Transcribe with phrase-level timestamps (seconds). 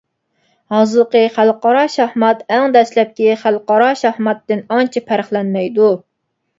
[0.75, 5.97] ھازىرقى خەلقئارا شاھمات ئەڭ دەسلەپكى خەلقئارا شاھماتتىن ئانچە پەرقلەنمەيدۇ.